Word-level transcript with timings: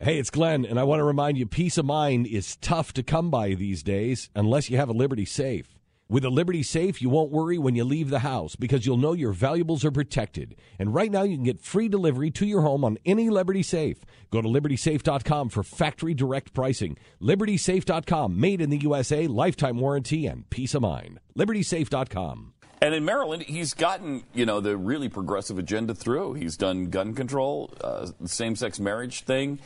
Hey, 0.00 0.20
it's 0.20 0.30
Glenn, 0.30 0.64
and 0.64 0.78
I 0.78 0.84
want 0.84 1.00
to 1.00 1.04
remind 1.04 1.38
you 1.38 1.44
peace 1.44 1.76
of 1.76 1.84
mind 1.84 2.28
is 2.28 2.54
tough 2.58 2.92
to 2.92 3.02
come 3.02 3.32
by 3.32 3.54
these 3.54 3.82
days 3.82 4.30
unless 4.36 4.70
you 4.70 4.76
have 4.76 4.88
a 4.88 4.92
Liberty 4.92 5.24
Safe. 5.24 5.76
With 6.08 6.24
a 6.24 6.30
Liberty 6.30 6.62
Safe, 6.62 7.02
you 7.02 7.08
won't 7.08 7.32
worry 7.32 7.58
when 7.58 7.74
you 7.74 7.82
leave 7.82 8.08
the 8.08 8.20
house 8.20 8.54
because 8.54 8.86
you'll 8.86 8.96
know 8.96 9.12
your 9.12 9.32
valuables 9.32 9.84
are 9.84 9.90
protected. 9.90 10.54
And 10.78 10.94
right 10.94 11.10
now, 11.10 11.24
you 11.24 11.34
can 11.34 11.42
get 11.42 11.60
free 11.60 11.88
delivery 11.88 12.30
to 12.30 12.46
your 12.46 12.62
home 12.62 12.84
on 12.84 12.98
any 13.04 13.28
Liberty 13.28 13.64
Safe. 13.64 13.98
Go 14.30 14.40
to 14.40 14.46
libertysafe.com 14.46 15.48
for 15.48 15.64
factory 15.64 16.14
direct 16.14 16.54
pricing. 16.54 16.96
Libertysafe.com, 17.20 18.38
made 18.38 18.60
in 18.60 18.70
the 18.70 18.78
USA, 18.78 19.26
lifetime 19.26 19.80
warranty, 19.80 20.26
and 20.26 20.48
peace 20.48 20.74
of 20.74 20.82
mind. 20.82 21.18
Libertysafe.com. 21.36 22.52
And 22.80 22.94
in 22.94 23.04
Maryland, 23.04 23.42
he's 23.42 23.74
gotten 23.74 24.22
you 24.32 24.46
know 24.46 24.60
the 24.60 24.76
really 24.76 25.08
progressive 25.08 25.58
agenda 25.58 25.92
through. 25.92 26.34
He's 26.34 26.56
done 26.56 26.84
gun 26.84 27.14
control, 27.14 27.74
uh, 27.80 28.06
same-sex 28.24 28.78
marriage 28.78 29.22
thing, 29.22 29.58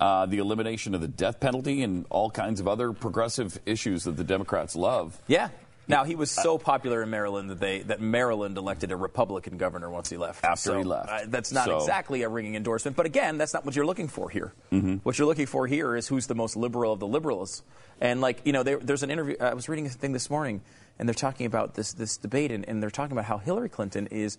uh, 0.00 0.26
the 0.26 0.38
elimination 0.38 0.94
of 0.94 1.00
the 1.00 1.08
death 1.08 1.38
penalty, 1.38 1.82
and 1.82 2.06
all 2.10 2.30
kinds 2.30 2.58
of 2.58 2.66
other 2.66 2.92
progressive 2.92 3.60
issues 3.66 4.04
that 4.04 4.16
the 4.16 4.24
Democrats 4.24 4.74
love. 4.74 5.20
Yeah. 5.28 5.50
Now 5.88 6.04
he 6.04 6.14
was 6.14 6.30
so 6.30 6.56
popular 6.56 7.02
in 7.02 7.10
Maryland 7.10 7.50
that 7.50 7.58
they 7.58 7.80
that 7.82 8.00
Maryland 8.00 8.56
elected 8.56 8.92
a 8.92 8.96
Republican 8.96 9.56
governor 9.58 9.90
once 9.90 10.08
he 10.08 10.16
left. 10.16 10.44
After 10.44 10.70
So, 10.70 10.78
he 10.78 10.84
left. 10.84 11.08
uh, 11.10 11.18
that's 11.26 11.50
not 11.50 11.64
So- 11.66 11.78
exactly 11.78 12.22
a 12.22 12.28
ringing 12.28 12.54
endorsement, 12.54 12.96
but 12.96 13.06
again, 13.06 13.38
that's 13.38 13.52
not 13.52 13.64
what 13.64 13.74
you're 13.74 13.86
looking 13.86 14.06
for 14.06 14.30
here. 14.30 14.52
Mm-hmm. 14.70 14.96
What 15.02 15.18
you're 15.18 15.26
looking 15.26 15.46
for 15.46 15.66
here 15.66 15.96
is 15.96 16.06
who's 16.06 16.28
the 16.28 16.34
most 16.36 16.54
liberal 16.56 16.92
of 16.92 17.00
the 17.00 17.08
liberals. 17.08 17.64
And 18.00 18.20
like 18.20 18.40
you 18.44 18.52
know, 18.52 18.62
there, 18.62 18.78
there's 18.78 19.02
an 19.02 19.10
interview. 19.10 19.34
I 19.40 19.54
was 19.54 19.68
reading 19.68 19.86
a 19.86 19.88
thing 19.90 20.12
this 20.12 20.30
morning, 20.30 20.60
and 20.98 21.08
they're 21.08 21.14
talking 21.14 21.46
about 21.46 21.74
this 21.74 21.92
this 21.92 22.16
debate, 22.18 22.52
and, 22.52 22.66
and 22.68 22.80
they're 22.80 22.88
talking 22.90 23.12
about 23.12 23.24
how 23.24 23.38
Hillary 23.38 23.68
Clinton 23.68 24.06
is 24.12 24.38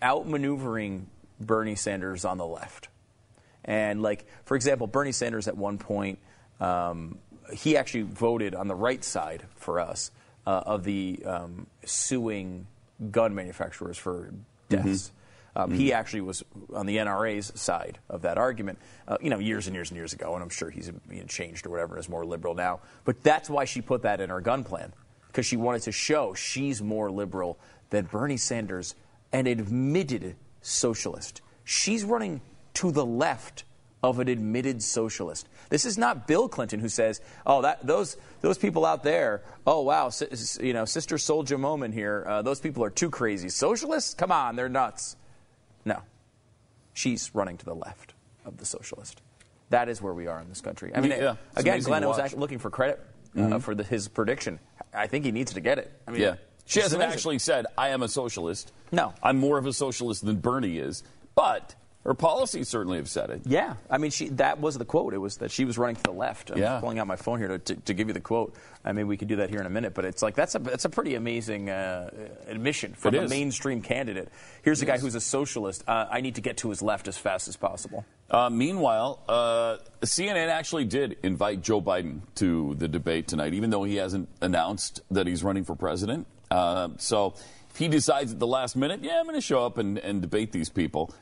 outmaneuvering 0.00 1.04
Bernie 1.40 1.74
Sanders 1.76 2.24
on 2.24 2.38
the 2.38 2.46
left. 2.46 2.88
And 3.68 4.02
like, 4.02 4.24
for 4.46 4.56
example, 4.56 4.86
Bernie 4.86 5.12
Sanders 5.12 5.46
at 5.46 5.56
one 5.56 5.78
point, 5.78 6.18
um, 6.58 7.18
he 7.52 7.76
actually 7.76 8.02
voted 8.02 8.54
on 8.54 8.66
the 8.66 8.74
right 8.74 9.04
side 9.04 9.44
for 9.56 9.78
us 9.78 10.10
uh, 10.46 10.62
of 10.64 10.84
the 10.84 11.20
um, 11.24 11.66
suing 11.84 12.66
gun 13.10 13.34
manufacturers 13.34 13.98
for 13.98 14.32
deaths. 14.70 15.12
Um, 15.54 15.70
He 15.72 15.92
actually 15.92 16.22
was 16.22 16.42
on 16.74 16.86
the 16.86 16.96
NRA's 16.96 17.52
side 17.60 17.98
of 18.08 18.22
that 18.22 18.38
argument, 18.38 18.78
uh, 19.06 19.18
you 19.20 19.28
know, 19.28 19.38
years 19.38 19.66
and 19.66 19.74
years 19.74 19.90
and 19.90 19.96
years 19.96 20.12
ago, 20.14 20.34
and 20.34 20.42
I'm 20.42 20.48
sure 20.50 20.70
he's 20.70 20.88
you 21.10 21.20
know, 21.20 21.26
changed 21.26 21.66
or 21.66 21.70
whatever 21.70 21.94
and 21.94 22.00
is 22.02 22.08
more 22.08 22.24
liberal 22.24 22.54
now. 22.54 22.80
But 23.04 23.22
that's 23.22 23.50
why 23.50 23.66
she 23.66 23.82
put 23.82 24.02
that 24.02 24.20
in 24.20 24.30
her 24.30 24.40
gun 24.40 24.64
plan, 24.64 24.94
because 25.26 25.44
she 25.44 25.56
wanted 25.56 25.82
to 25.82 25.92
show 25.92 26.32
she's 26.32 26.80
more 26.80 27.10
liberal 27.10 27.58
than 27.90 28.06
Bernie 28.06 28.36
Sanders, 28.38 28.94
an 29.32 29.46
admitted 29.46 30.36
socialist. 30.62 31.42
She's 31.64 32.04
running 32.04 32.40
to 32.78 32.90
the 32.90 33.04
left 33.06 33.64
of 34.02 34.18
an 34.20 34.28
admitted 34.28 34.82
socialist. 34.82 35.48
This 35.70 35.84
is 35.84 35.98
not 35.98 36.26
Bill 36.28 36.48
Clinton 36.48 36.78
who 36.80 36.88
says, 36.88 37.20
"Oh, 37.44 37.62
that 37.62 37.84
those 37.86 38.16
those 38.40 38.56
people 38.58 38.86
out 38.86 39.02
there. 39.02 39.42
Oh, 39.66 39.82
wow, 39.82 40.08
si- 40.10 40.28
you 40.64 40.72
know, 40.72 40.84
Sister 40.84 41.16
Souljah 41.16 41.58
moment 41.58 41.94
here. 41.94 42.24
Uh, 42.28 42.42
those 42.42 42.60
people 42.60 42.84
are 42.84 42.90
too 42.90 43.10
crazy. 43.10 43.48
Socialists? 43.48 44.14
Come 44.14 44.30
on, 44.32 44.54
they're 44.56 44.68
nuts." 44.68 45.16
No, 45.84 46.02
she's 46.92 47.30
running 47.34 47.56
to 47.58 47.64
the 47.64 47.74
left 47.74 48.14
of 48.44 48.58
the 48.58 48.64
socialist. 48.64 49.20
That 49.70 49.88
is 49.88 50.00
where 50.00 50.14
we 50.14 50.26
are 50.28 50.40
in 50.40 50.48
this 50.48 50.60
country. 50.60 50.92
I 50.94 51.00
mean, 51.00 51.10
Yeah, 51.10 51.36
again, 51.56 51.80
Glenn 51.80 52.06
was 52.06 52.18
actually 52.18 52.38
looking 52.40 52.58
for 52.58 52.70
credit 52.70 53.00
uh, 53.36 53.58
for 53.58 53.74
the, 53.74 53.82
his 53.84 54.08
prediction. 54.08 54.58
I 54.94 55.06
think 55.08 55.24
he 55.26 55.32
needs 55.32 55.52
to 55.54 55.60
get 55.60 55.78
it. 55.78 55.92
I 56.06 56.10
mean, 56.12 56.22
Yeah. 56.22 56.34
She 56.64 56.80
hasn't 56.80 57.02
amazing. 57.02 57.14
actually 57.16 57.38
said, 57.38 57.66
I 57.76 57.88
am 57.90 58.02
a 58.02 58.08
socialist. 58.08 58.72
No. 58.92 59.12
I'm 59.22 59.38
more 59.38 59.56
of 59.58 59.64
a 59.66 59.72
socialist 59.72 60.24
than 60.24 60.36
Bernie 60.36 60.78
is. 60.78 61.02
But 61.34 61.74
her 62.04 62.14
policies 62.14 62.68
certainly 62.68 62.96
have 62.96 63.08
said 63.08 63.28
it. 63.28 63.42
Yeah, 63.44 63.74
I 63.90 63.98
mean, 63.98 64.10
she, 64.10 64.28
that 64.30 64.60
was 64.60 64.78
the 64.78 64.84
quote. 64.84 65.12
It 65.12 65.18
was 65.18 65.38
that 65.38 65.50
she 65.50 65.64
was 65.66 65.76
running 65.76 65.96
to 65.96 66.02
the 66.04 66.12
left. 66.12 66.50
I'm 66.50 66.56
Yeah. 66.58 66.80
pulling 66.80 66.98
out 66.98 67.06
my 67.06 67.16
phone 67.16 67.38
here 67.38 67.48
to, 67.48 67.58
to, 67.58 67.74
to 67.76 67.92
give 67.94 68.06
you 68.08 68.14
the 68.14 68.20
quote. 68.20 68.54
I 68.84 68.92
mean, 68.92 69.08
we 69.08 69.16
could 69.16 69.28
do 69.28 69.36
that 69.36 69.50
here 69.50 69.60
in 69.60 69.66
a 69.66 69.70
minute, 69.70 69.92
but 69.94 70.04
it's 70.06 70.22
like 70.22 70.34
that's 70.34 70.54
a 70.54 70.58
that's 70.60 70.84
a 70.86 70.88
pretty 70.88 71.16
amazing 71.16 71.68
uh, 71.68 72.08
admission 72.46 72.94
from 72.94 73.14
It 73.14 73.18
a 73.18 73.22
is. 73.24 73.30
mainstream 73.30 73.82
candidate. 73.82 74.30
Here's 74.62 74.80
a 74.80 74.86
guy 74.86 74.96
who's 74.98 75.14
a 75.16 75.20
socialist. 75.20 75.84
Uh, 75.86 76.06
I 76.10 76.20
need 76.22 76.36
to 76.36 76.40
get 76.40 76.58
to 76.58 76.70
his 76.70 76.80
left 76.80 77.08
as 77.08 77.18
fast 77.18 77.48
as 77.48 77.56
possible. 77.56 78.06
Uh, 78.30 78.48
meanwhile, 78.48 79.22
uh, 79.28 79.76
CNN 80.02 80.48
actually 80.48 80.84
did 80.84 81.16
invite 81.22 81.62
Joe 81.62 81.82
Biden 81.82 82.20
to 82.36 82.74
the 82.76 82.88
debate 82.88 83.26
tonight, 83.28 83.54
even 83.54 83.70
though 83.70 83.84
he 83.84 83.96
hasn't 83.96 84.28
announced 84.40 85.00
that 85.10 85.26
he's 85.26 85.42
running 85.42 85.64
for 85.64 85.74
president. 85.74 86.26
Uh, 86.50 86.88
so 86.98 87.34
if 87.70 87.76
he 87.76 87.88
decides 87.88 88.32
at 88.32 88.38
the 88.38 88.46
last 88.46 88.76
minute, 88.76 89.00
yeah, 89.02 89.18
I'm 89.18 89.24
going 89.24 89.34
to 89.34 89.40
show 89.42 89.66
up 89.66 89.76
and, 89.78 89.98
and 89.98 90.22
debate 90.22 90.52
these 90.52 90.70
people, 90.70 91.12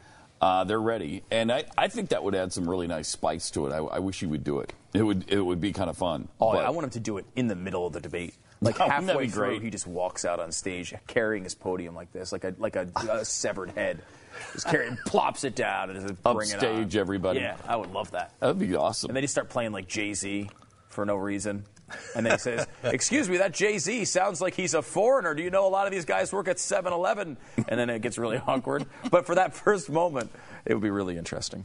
uh, 0.41 0.65
they're 0.65 0.81
ready. 0.81 1.23
And 1.31 1.51
I, 1.51 1.65
I 1.79 1.89
think 1.89 2.11
that 2.11 2.23
would 2.23 2.35
add 2.35 2.53
some 2.53 2.69
really 2.69 2.87
nice 2.87 3.09
spice 3.09 3.51
to 3.53 3.67
it. 3.67 3.73
I, 3.73 3.79
I 3.79 3.99
wish 3.99 4.21
he 4.21 4.27
would 4.27 4.45
do 4.45 4.61
it. 4.61 4.73
It 4.95 5.03
would 5.03 5.31
it 5.31 5.41
would 5.41 5.61
be 5.61 5.73
kind 5.73 5.91
of 5.91 5.97
fun. 5.97 6.29
Oh, 6.41 6.53
But- 6.53 6.65
I 6.65 6.71
want 6.71 6.85
him 6.85 6.91
to 6.91 7.01
do 7.01 7.19
it 7.19 7.27
in 7.37 7.49
the 7.49 7.57
middle 7.57 7.87
of 7.87 7.93
the 7.93 8.01
debate. 8.01 8.35
Like 8.63 8.81
Oh, 8.81 8.89
halfway 8.89 9.29
through, 9.29 9.47
great? 9.49 9.63
he 9.63 9.69
just 9.69 9.87
walks 9.87 10.25
out 10.25 10.41
on 10.41 10.51
stage 10.51 10.95
carrying 11.07 11.45
his 11.45 11.55
podium 11.55 11.95
like 11.95 12.11
this, 12.15 12.33
like 12.33 12.43
a 12.45 12.55
like 12.57 12.75
a, 12.75 12.89
a 13.11 13.23
severed 13.27 13.69
head. 13.73 14.01
Just 14.55 14.67
carry, 14.67 14.89
plops 15.05 15.45
it 15.45 15.55
down 15.55 15.91
and 15.91 16.01
just 16.09 16.23
bring 16.23 16.49
it 16.49 16.55
on. 16.55 16.65
Upstage 16.65 16.97
everybody. 16.97 17.41
Yeah, 17.41 17.59
I 17.69 17.77
would 17.77 17.93
love 17.93 18.13
that. 18.13 18.33
That 18.41 18.47
would 18.47 18.59
be 18.59 18.75
awesome. 18.75 19.11
And 19.11 19.17
then 19.17 19.23
he 19.23 19.27
start 19.27 19.51
playing 19.51 19.73
like 19.73 19.89
Jay 19.89 20.15
Z 20.15 20.49
for 20.89 21.05
no 21.05 21.17
reason. 21.17 21.65
And 22.17 22.27
then 22.27 22.33
he 22.33 22.39
says, 22.39 22.67
Excuse 22.83 23.29
me, 23.29 23.37
that 23.37 23.53
Jay 23.55 23.79
Z 23.79 24.05
sounds 24.07 24.41
like 24.41 24.55
he's 24.55 24.75
a 24.75 24.83
foreigner. 24.83 25.35
Do 25.35 25.43
you 25.43 25.51
know 25.51 25.67
a 25.67 25.71
lot 25.71 25.87
of 25.87 25.93
these 25.93 26.05
guys 26.05 26.33
work 26.33 26.49
at 26.49 26.59
7 26.59 26.93
Eleven? 26.93 27.37
And 27.69 27.79
then 27.79 27.89
it 27.91 28.03
gets 28.03 28.19
really 28.19 28.41
awkward. 28.47 28.87
But 29.11 29.25
for 29.27 29.35
that 29.37 29.55
first 29.55 29.89
moment, 29.91 30.31
it 30.65 30.75
would 30.75 30.83
be 30.83 30.91
really 30.91 31.17
interesting. 31.17 31.65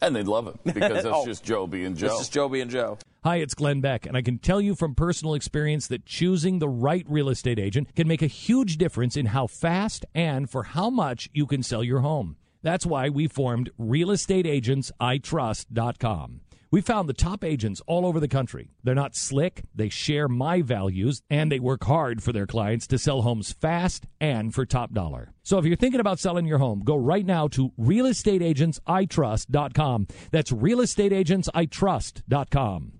and 0.00 0.14
they'd 0.14 0.28
love 0.28 0.46
it 0.46 0.54
because 0.64 1.02
that's 1.02 1.06
Oh. 1.12 1.26
just 1.26 1.42
Joe 1.44 1.66
being 1.66 1.96
Joe. 1.96 2.06
It's 2.06 2.18
just 2.18 2.32
Joby 2.32 2.60
and 2.60 2.70
Joe. 2.70 2.98
Hi, 3.24 3.36
it's 3.38 3.54
Glenn 3.54 3.80
Beck, 3.80 4.06
and 4.06 4.16
I 4.16 4.22
can 4.22 4.38
tell 4.38 4.60
you 4.60 4.76
from 4.76 4.94
personal 4.94 5.34
experience 5.34 5.88
that 5.88 6.06
choosing 6.06 6.60
the 6.60 6.68
right 6.68 7.04
real 7.08 7.28
estate 7.28 7.58
agent 7.58 7.96
can 7.96 8.06
make 8.06 8.22
a 8.22 8.28
huge 8.28 8.76
difference 8.78 9.16
in 9.16 9.26
how 9.26 9.48
fast 9.48 10.06
and 10.14 10.48
for 10.48 10.62
how 10.62 10.88
much 10.88 11.28
you 11.34 11.44
can 11.44 11.64
sell 11.64 11.82
your 11.82 11.98
home. 12.00 12.36
That's 12.62 12.86
why 12.86 13.08
we 13.08 13.26
formed 13.26 13.70
realestateagentsitrust.com. 13.78 16.40
We 16.70 16.82
found 16.82 17.08
the 17.08 17.14
top 17.14 17.44
agents 17.44 17.80
all 17.86 18.04
over 18.04 18.20
the 18.20 18.28
country. 18.28 18.72
They're 18.84 18.94
not 18.94 19.16
slick, 19.16 19.62
they 19.74 19.88
share 19.88 20.28
my 20.28 20.60
values, 20.60 21.22
and 21.30 21.50
they 21.50 21.60
work 21.60 21.84
hard 21.84 22.22
for 22.22 22.30
their 22.32 22.46
clients 22.46 22.86
to 22.88 22.98
sell 22.98 23.22
homes 23.22 23.52
fast 23.52 24.04
and 24.20 24.54
for 24.54 24.66
top 24.66 24.92
dollar. 24.92 25.32
So 25.42 25.56
if 25.58 25.64
you're 25.64 25.76
thinking 25.76 26.00
about 26.00 26.18
selling 26.18 26.44
your 26.46 26.58
home, 26.58 26.82
go 26.84 26.96
right 26.96 27.24
now 27.24 27.48
to 27.48 27.70
realestateagentsitrust.com. 27.80 30.08
That's 30.30 30.50
realestateagentsitrust.com. 30.50 32.92